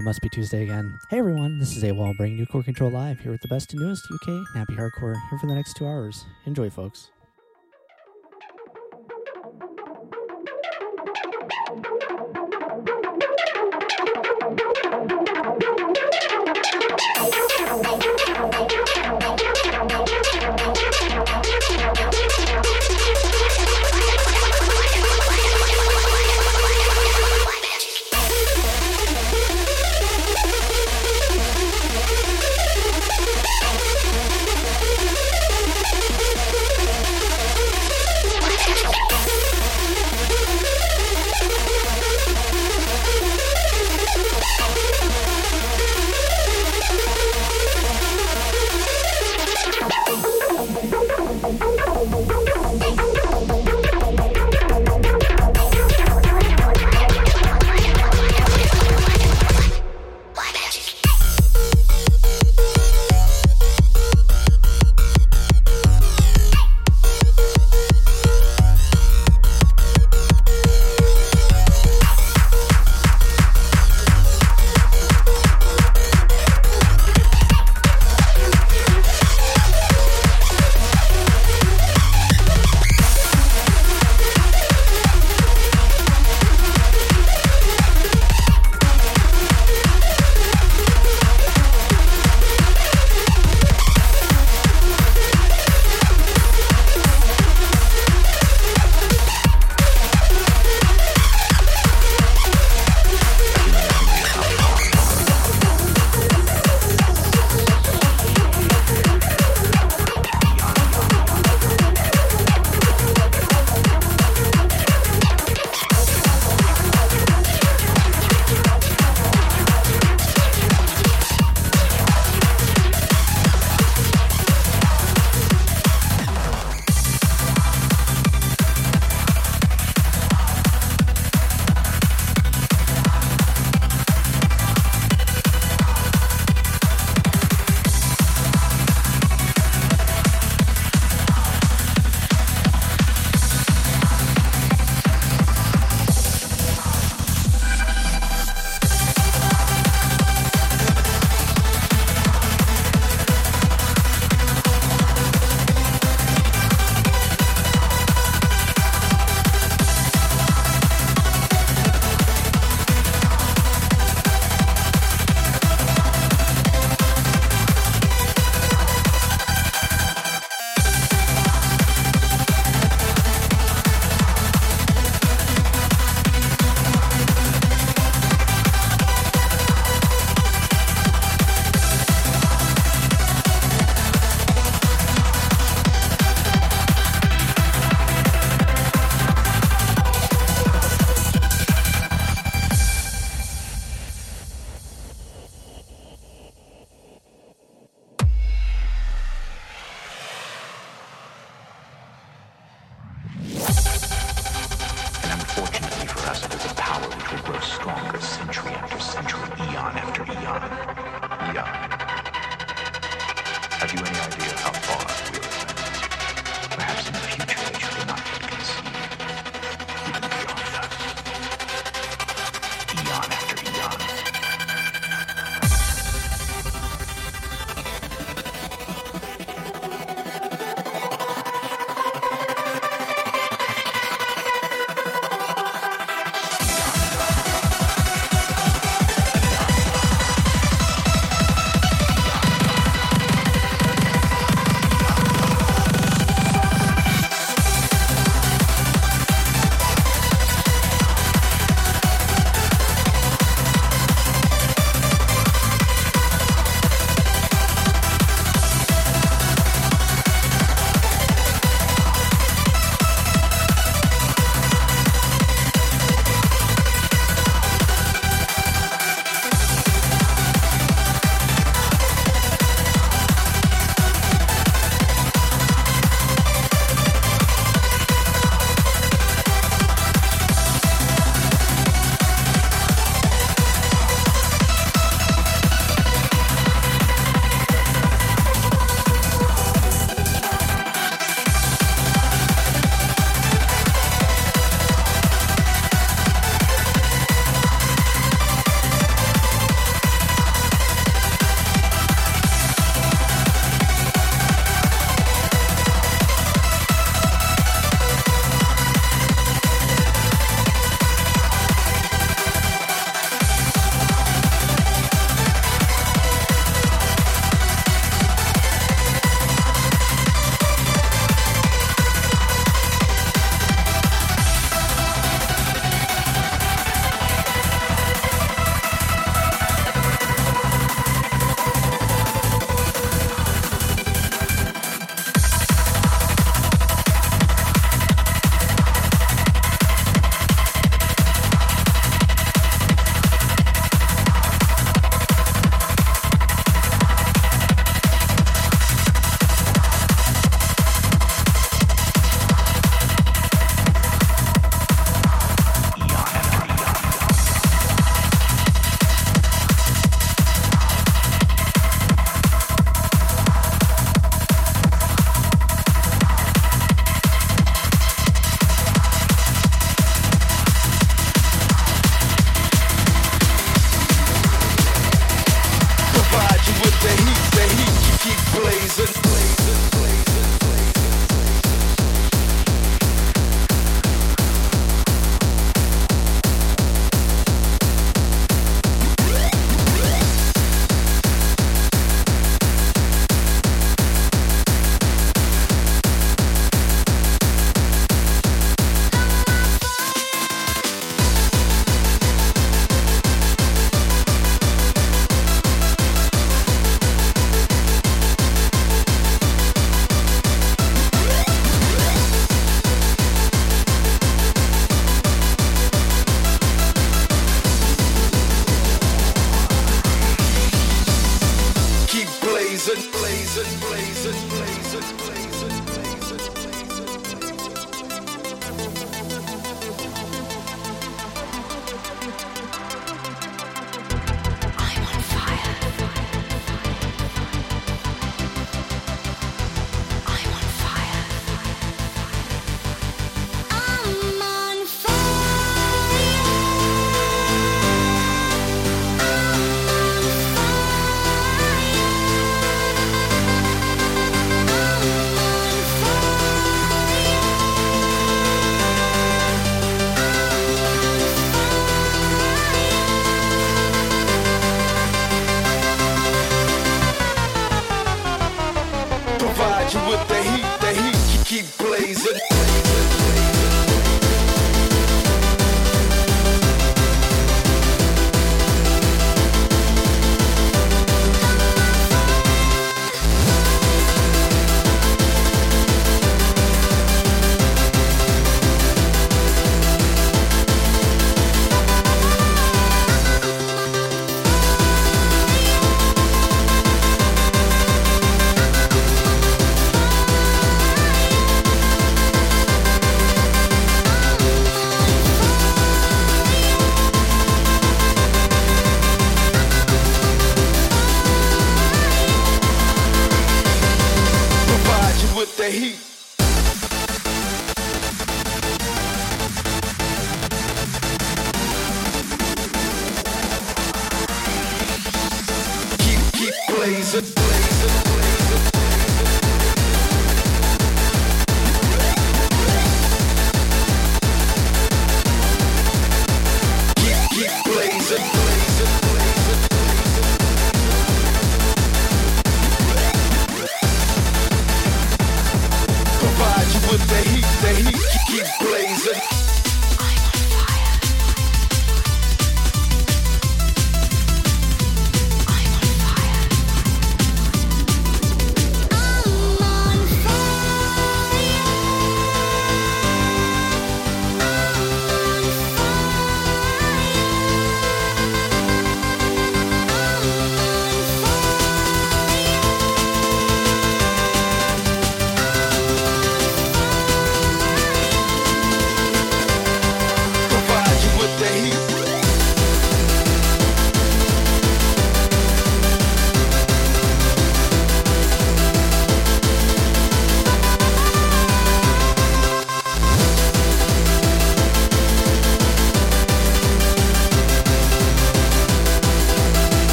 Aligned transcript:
Ah, 0.00 0.02
must 0.02 0.22
be 0.22 0.30
Tuesday 0.30 0.62
again. 0.62 0.98
Hey 1.10 1.18
everyone, 1.18 1.58
this 1.58 1.76
is 1.76 1.84
AWOL 1.84 2.16
bringing 2.16 2.38
you 2.38 2.46
Core 2.46 2.62
Control 2.62 2.90
Live 2.90 3.20
here 3.20 3.32
with 3.32 3.42
the 3.42 3.48
best 3.48 3.72
and 3.74 3.82
newest 3.82 4.06
UK 4.10 4.28
nappy 4.56 4.74
hardcore 4.74 5.14
here 5.28 5.38
for 5.38 5.46
the 5.46 5.54
next 5.54 5.74
two 5.76 5.86
hours. 5.86 6.24
Enjoy, 6.46 6.70
folks. 6.70 7.10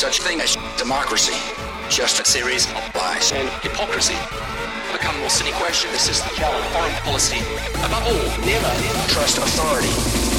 such 0.00 0.22
thing 0.22 0.40
as 0.40 0.56
democracy, 0.78 1.36
just 1.90 2.20
a 2.20 2.24
series 2.24 2.64
of 2.72 2.94
lies 2.94 3.32
and 3.32 3.46
hypocrisy. 3.62 4.16
Become 4.92 5.20
more 5.20 5.28
cynical. 5.28 5.60
Question 5.60 5.92
the 5.92 5.98
system, 5.98 6.30
foreign 6.72 6.94
policy. 7.04 7.36
Above 7.84 8.06
all, 8.06 8.46
never 8.46 9.08
trust 9.08 9.36
authority. 9.36 10.29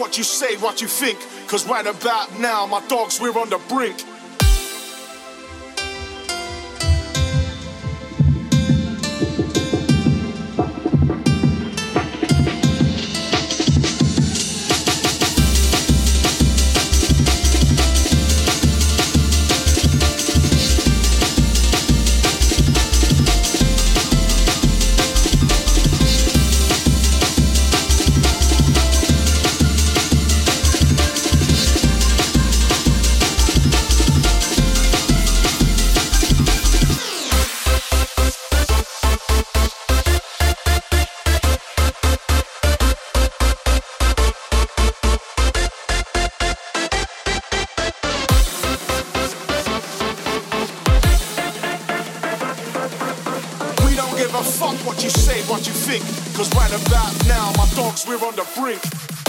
what 0.00 0.16
you 0.16 0.24
say, 0.24 0.56
what 0.56 0.80
you 0.80 0.88
think. 0.88 1.18
Cause 1.46 1.68
right 1.68 1.86
about 1.86 2.40
now, 2.40 2.66
my 2.66 2.84
dogs, 2.88 3.20
we're 3.20 3.38
on 3.38 3.50
the 3.50 3.60
brink. 3.68 4.02
About 56.70 57.26
now, 57.26 57.52
my 57.56 57.68
dogs, 57.74 58.06
we're 58.06 58.14
on 58.24 58.36
the 58.36 58.46
brink. 58.56 59.19